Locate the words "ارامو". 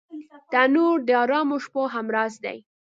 1.23-1.57